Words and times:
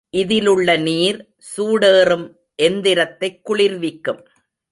இதிலுள்ள 0.09 0.77
நீர், 0.77 1.33
சூடேறும் 1.57 2.35
எந்திரத்தைக் 2.55 3.41
குளிர்விக்கும். 3.43 4.27